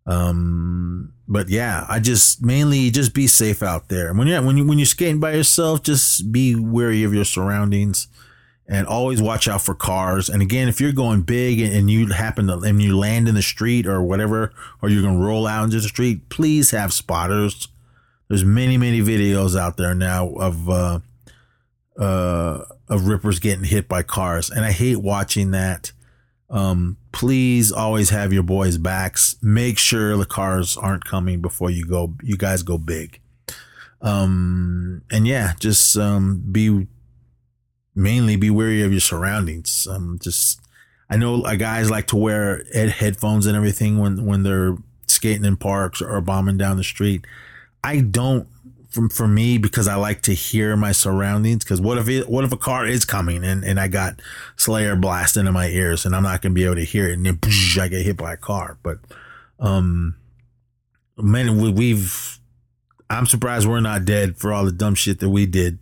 [0.06, 4.14] Um, but yeah, I just mainly just be safe out there.
[4.14, 8.08] When you're, when you, when you're skating by yourself, just be wary of your surroundings
[8.68, 10.30] and always watch out for cars.
[10.30, 13.42] And again, if you're going big and you happen to and you land in the
[13.42, 17.68] street or whatever, or you're gonna roll out into the street, please have spotters.
[18.30, 21.00] There's many many videos out there now of uh,
[22.00, 25.92] uh, of rippers getting hit by cars, and I hate watching that.
[26.50, 29.36] Um, please always have your boys' backs.
[29.42, 32.14] Make sure the cars aren't coming before you go.
[32.22, 33.20] You guys go big.
[34.02, 36.88] Um, and yeah, just um, be
[37.96, 39.88] mainly be wary of your surroundings.
[39.88, 40.60] Um, just
[41.10, 44.78] I know guys like to wear headphones and everything when when they're
[45.08, 47.26] skating in parks or bombing down the street.
[47.84, 48.48] I don't
[48.94, 51.64] from for me because I like to hear my surroundings.
[51.64, 54.22] Because what if it, what if a car is coming and, and I got
[54.56, 57.26] Slayer blasting in my ears and I'm not gonna be able to hear it and
[57.26, 57.40] then
[57.80, 58.78] I get hit by a car.
[58.84, 59.00] But
[59.60, 60.16] um,
[61.18, 62.40] man, we, we've
[63.10, 65.80] I'm surprised we're not dead for all the dumb shit that we did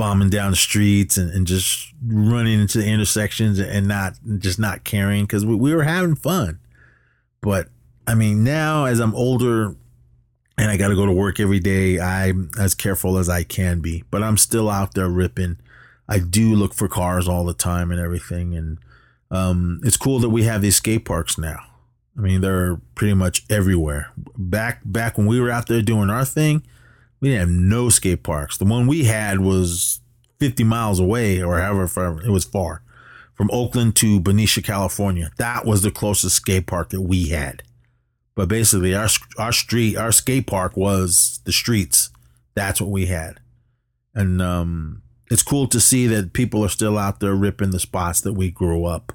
[0.00, 4.82] bombing down the streets and, and just running into the intersections and not just not
[4.82, 6.58] caring because we, we were having fun.
[7.42, 7.68] But
[8.06, 9.76] I mean, now as I'm older
[10.56, 13.80] and I got to go to work every day, I'm as careful as I can
[13.80, 15.58] be, but I'm still out there ripping.
[16.08, 18.54] I do look for cars all the time and everything.
[18.54, 18.78] And
[19.30, 21.58] um, it's cool that we have these skate parks now.
[22.16, 24.12] I mean, they're pretty much everywhere.
[24.38, 26.62] Back back when we were out there doing our thing,
[27.20, 28.56] we didn't have no skate parks.
[28.56, 30.00] The one we had was
[30.38, 32.82] 50 miles away, or however far it was far,
[33.34, 35.30] from Oakland to Benicia, California.
[35.36, 37.62] That was the closest skate park that we had.
[38.34, 39.08] But basically, our
[39.38, 42.10] our street, our skate park was the streets.
[42.54, 43.40] That's what we had,
[44.14, 48.20] and um, it's cool to see that people are still out there ripping the spots
[48.22, 49.12] that we grew up.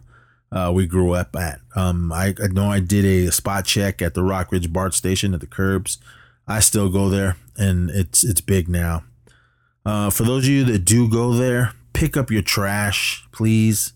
[0.51, 1.59] Uh, we grew up at.
[1.75, 5.41] Um, I, I know I did a spot check at the Rockridge BART station at
[5.41, 5.97] the curbs.
[6.47, 9.03] I still go there, and it's it's big now.
[9.85, 13.93] Uh, for those of you that do go there, pick up your trash, please.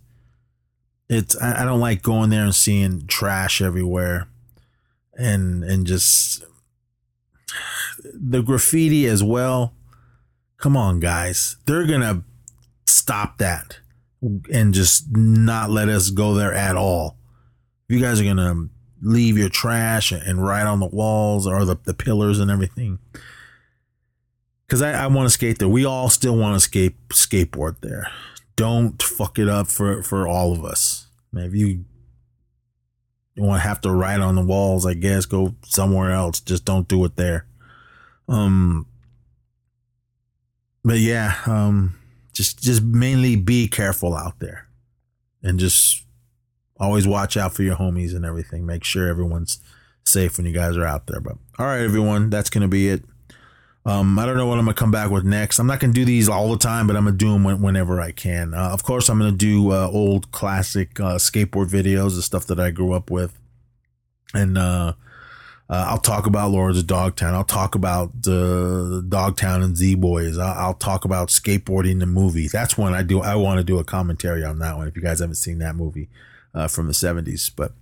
[1.09, 4.27] It's I, I don't like going there and seeing trash everywhere,
[5.13, 6.43] and and just
[8.13, 9.73] the graffiti as well
[10.59, 11.57] come on, guys.
[11.65, 12.23] They're to
[12.85, 13.79] stop that
[14.21, 17.17] and just not let us go there at all.
[17.87, 18.69] You guys are to
[19.01, 22.99] leave your trash and write on the walls or the, the pillars and everything.
[24.65, 25.67] Because I, I want to skate there.
[25.67, 28.09] We all still want to skate skateboard there.
[28.55, 31.07] Don't fuck it up for, for all of us.
[31.33, 31.85] If you
[33.37, 36.39] want to have to write on the walls, I guess go somewhere else.
[36.39, 37.45] Just don't do it there.
[38.27, 38.85] Um,
[40.83, 41.95] but yeah, um,
[42.33, 44.67] just just mainly be careful out there,
[45.41, 46.05] and just
[46.79, 48.65] always watch out for your homies and everything.
[48.65, 49.59] Make sure everyone's
[50.05, 51.19] safe when you guys are out there.
[51.19, 53.03] But all right, everyone, that's gonna be it.
[53.85, 55.59] Um, I don't know what I'm gonna come back with next.
[55.59, 58.01] I'm not gonna do these all the time, but I'm gonna do them when, whenever
[58.01, 58.53] I can.
[58.53, 62.59] Uh, of course, I'm gonna do uh, old classic uh, skateboard videos, the stuff that
[62.59, 63.37] I grew up with,
[64.33, 64.93] and uh,
[65.69, 67.33] uh, I'll talk about Lords of Dogtown.
[67.33, 70.37] I'll talk about the Dogtown and Z Boys.
[70.37, 72.47] I'll, I'll, talk about skateboarding the movie.
[72.47, 73.21] That's one I do.
[73.21, 74.87] I want to do a commentary on that one.
[74.87, 76.09] If you guys haven't seen that movie
[76.53, 77.73] uh, from the seventies, but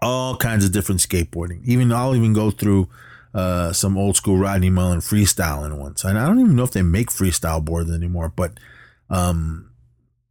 [0.00, 1.64] all kinds of different skateboarding.
[1.64, 2.88] Even I'll even go through
[3.34, 6.04] uh, some old school Rodney Mullen freestyling ones.
[6.04, 8.58] And I don't even know if they make freestyle boards anymore, but
[9.08, 9.70] um,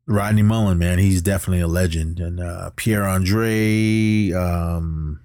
[0.08, 2.20] Rodney Mullen, man, he's definitely a legend.
[2.20, 4.32] And uh, Pierre Andre.
[4.32, 5.22] Um,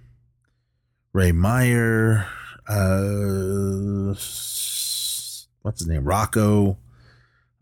[1.16, 2.26] Ray Meyer,
[2.68, 4.12] uh,
[5.62, 6.04] what's his name?
[6.04, 6.76] Rocco,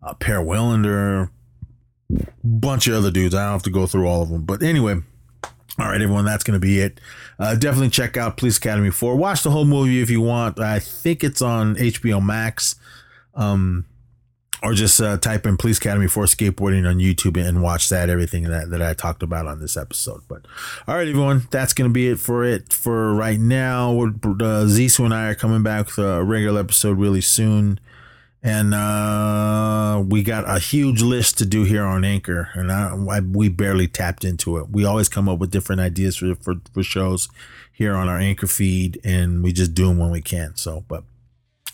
[0.02, 1.30] uh, Per Welinder,
[2.42, 3.34] bunch of other dudes.
[3.34, 4.42] I don't have to go through all of them.
[4.42, 5.00] But anyway,
[5.78, 7.00] all right, everyone, that's going to be it.
[7.38, 9.16] Uh, definitely check out Police Academy 4.
[9.16, 10.60] Watch the whole movie if you want.
[10.60, 12.76] I think it's on HBO Max.
[13.34, 13.86] Um,
[14.64, 18.44] or just uh, type in Police Academy 4 skateboarding on YouTube and watch that everything
[18.44, 20.22] that, that I talked about on this episode.
[20.26, 20.46] But
[20.88, 23.92] all right, everyone, that's gonna be it for it for right now.
[24.00, 27.78] Uh, Zissou and I are coming back with a regular episode really soon,
[28.45, 33.20] and uh, we got a huge list to do here on Anchor, and I, I,
[33.20, 34.68] we barely tapped into it.
[34.68, 37.30] We always come up with different ideas for for, for shows
[37.72, 40.57] here on our Anchor feed, and we just do them when we can.
[40.57, 41.05] So, but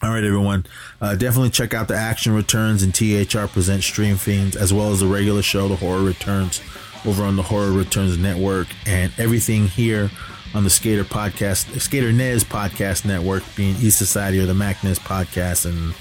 [0.01, 0.65] all right, everyone.
[1.01, 5.01] Uh, definitely check out the Action Returns and THR Present Stream Fiends, as well as
[5.01, 6.63] the regular show, The Horror Returns,
[7.05, 10.09] over on the Horror Returns Network, and everything here
[10.55, 15.01] on the Skater Podcast, Skater Nez Podcast Network, being East Society or the Mac Nez
[15.01, 15.95] Podcast, and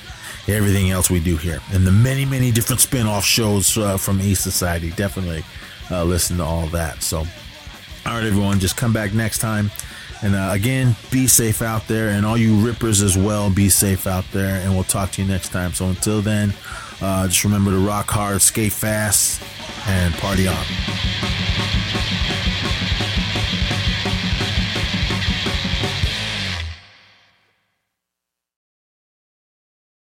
[0.49, 4.21] everything else we do here, and the many, many different spin off shows uh, from
[4.21, 4.91] East Society.
[4.91, 5.43] Definitely
[5.91, 7.01] uh, listen to all that.
[7.01, 7.25] So, all
[8.05, 9.71] right, everyone, just come back next time.
[10.21, 14.05] And uh, again, be safe out there, and all you rippers as well, be safe
[14.05, 14.55] out there.
[14.61, 15.73] And we'll talk to you next time.
[15.73, 16.53] So until then,
[17.01, 19.41] uh, just remember to rock hard, skate fast,
[19.87, 21.88] and party on.